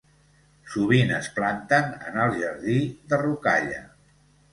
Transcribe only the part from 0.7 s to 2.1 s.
Sovint es planten